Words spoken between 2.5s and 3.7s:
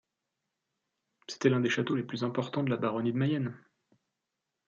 de la baronnie de Mayenne.